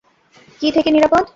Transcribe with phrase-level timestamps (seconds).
[0.61, 1.23] কী থেকে নিরাপদ?